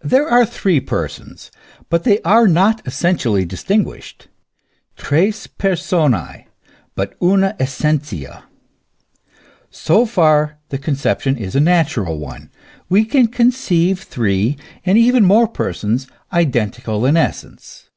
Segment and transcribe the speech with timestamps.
[0.00, 1.50] 231 There are three Persons,
[1.90, 4.24] but they are not essentially distin guished.
[4.96, 6.46] Tres personce,
[6.96, 8.44] hut una essentia.
[9.70, 12.50] So far the concep tion is a natural one.
[12.88, 17.90] We can conceive three and even more persons, identical in essence.